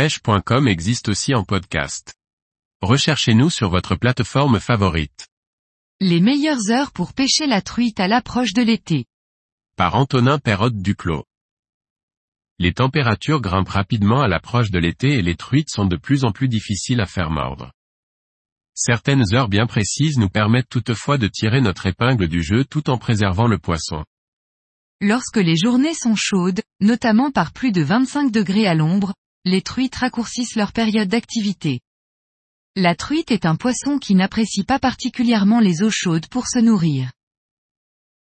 [0.00, 2.14] pêche.com existe aussi en podcast.
[2.80, 5.28] Recherchez-nous sur votre plateforme favorite.
[6.00, 9.04] Les meilleures heures pour pêcher la truite à l'approche de l'été.
[9.76, 11.26] Par Antonin Perrotte Duclos.
[12.58, 16.32] Les températures grimpent rapidement à l'approche de l'été et les truites sont de plus en
[16.32, 17.70] plus difficiles à faire mordre.
[18.72, 22.96] Certaines heures bien précises nous permettent toutefois de tirer notre épingle du jeu tout en
[22.96, 24.02] préservant le poisson.
[25.02, 29.12] Lorsque les journées sont chaudes, notamment par plus de 25 degrés à l'ombre,
[29.44, 31.80] les truites raccourcissent leur période d'activité.
[32.76, 37.10] La truite est un poisson qui n'apprécie pas particulièrement les eaux chaudes pour se nourrir.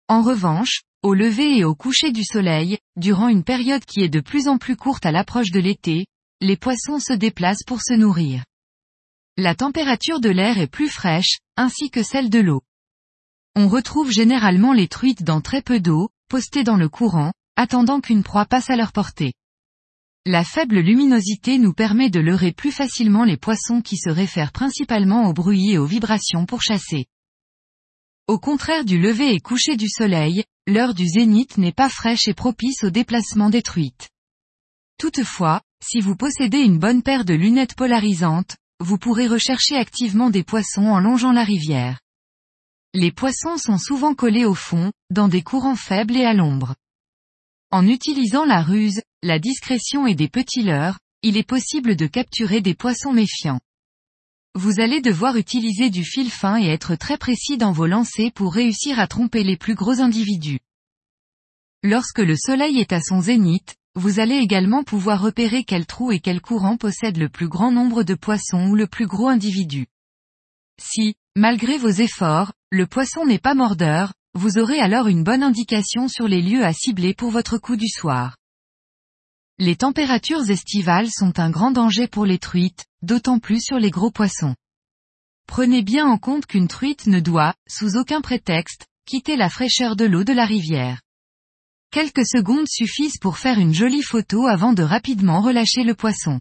[0.08, 4.20] En revanche, au lever et au coucher du soleil, durant une période qui est de
[4.20, 6.06] plus en plus courte à l'approche de l'été,
[6.40, 8.44] les poissons se déplacent pour se nourrir.
[9.36, 12.62] La température de l'air est plus fraîche, ainsi que celle de l'eau.
[13.56, 18.22] On retrouve généralement les truites dans très peu d'eau, postées dans le courant, attendant qu'une
[18.22, 19.32] proie passe à leur portée.
[20.26, 25.28] La faible luminosité nous permet de leurrer plus facilement les poissons qui se réfèrent principalement
[25.28, 27.04] au bruit et aux vibrations pour chasser.
[28.26, 32.32] Au contraire du lever et coucher du soleil, l'heure du zénith n'est pas fraîche et
[32.32, 34.08] propice au déplacement des truites.
[34.98, 40.42] Toutefois, si vous possédez une bonne paire de lunettes polarisantes, vous pourrez rechercher activement des
[40.42, 42.00] poissons en longeant la rivière.
[42.94, 46.76] Les poissons sont souvent collés au fond, dans des courants faibles et à l'ombre.
[47.70, 52.60] En utilisant la ruse, la discrétion et des petits leurres, il est possible de capturer
[52.60, 53.60] des poissons méfiants.
[54.54, 58.52] Vous allez devoir utiliser du fil fin et être très précis dans vos lancers pour
[58.52, 60.60] réussir à tromper les plus gros individus.
[61.82, 66.20] Lorsque le soleil est à son zénith, vous allez également pouvoir repérer quel trou et
[66.20, 69.86] quel courant possède le plus grand nombre de poissons ou le plus gros individu.
[70.78, 76.08] Si, malgré vos efforts, le poisson n'est pas mordeur, vous aurez alors une bonne indication
[76.08, 78.36] sur les lieux à cibler pour votre coup du soir.
[79.60, 84.10] Les températures estivales sont un grand danger pour les truites, d'autant plus sur les gros
[84.10, 84.56] poissons.
[85.46, 90.06] Prenez bien en compte qu'une truite ne doit, sous aucun prétexte, quitter la fraîcheur de
[90.06, 91.02] l'eau de la rivière.
[91.92, 96.40] Quelques secondes suffisent pour faire une jolie photo avant de rapidement relâcher le poisson.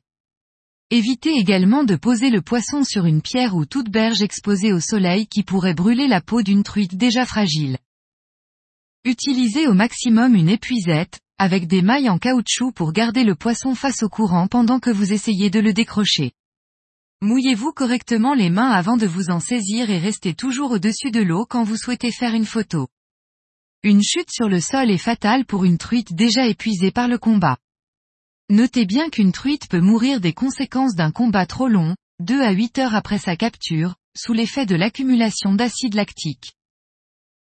[0.90, 5.28] Évitez également de poser le poisson sur une pierre ou toute berge exposée au soleil
[5.28, 7.78] qui pourrait brûler la peau d'une truite déjà fragile.
[9.06, 14.04] Utilisez au maximum une épuisette, avec des mailles en caoutchouc pour garder le poisson face
[14.04, 16.32] au courant pendant que vous essayez de le décrocher.
[17.22, 21.46] Mouillez-vous correctement les mains avant de vous en saisir et restez toujours au-dessus de l'eau
[21.50, 22.88] quand vous souhaitez faire une photo.
[23.84, 27.58] Une chute sur le sol est fatale pour une truite déjà épuisée par le combat.
[28.50, 32.80] Notez bien qu'une truite peut mourir des conséquences d'un combat trop long, 2 à 8
[32.80, 36.54] heures après sa capture, sous l'effet de l'accumulation d'acide lactique.